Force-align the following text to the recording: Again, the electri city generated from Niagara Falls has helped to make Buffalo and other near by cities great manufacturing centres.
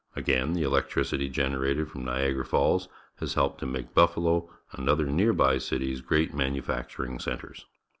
Again, 0.15 0.53
the 0.53 0.63
electri 0.63 1.05
city 1.05 1.29
generated 1.29 1.87
from 1.91 2.05
Niagara 2.05 2.43
Falls 2.43 2.87
has 3.19 3.35
helped 3.35 3.59
to 3.59 3.67
make 3.67 3.93
Buffalo 3.93 4.49
and 4.71 4.89
other 4.89 5.05
near 5.05 5.31
by 5.31 5.59
cities 5.59 6.01
great 6.01 6.33
manufacturing 6.33 7.19
centres. 7.19 7.67